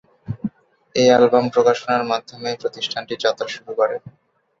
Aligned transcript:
এই 0.95 1.07
অ্যালবাম 1.09 1.45
প্রকাশনার 1.49 2.03
মাধ্যমেই 2.11 2.59
প্রতিষ্ঠানটি 2.61 3.13
যাত্রা 3.23 3.47
শুরু 3.47 3.71
করে। 3.75 3.95